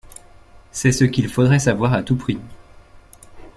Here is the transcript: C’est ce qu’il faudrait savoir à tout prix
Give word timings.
C’est 0.71 0.93
ce 0.93 1.03
qu’il 1.05 1.29
faudrait 1.29 1.59
savoir 1.59 1.93
à 1.93 2.01
tout 2.01 2.15
prix 2.15 2.39